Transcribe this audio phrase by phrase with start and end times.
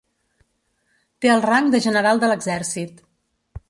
[1.19, 3.09] Té el rang de general de l'exèrcit.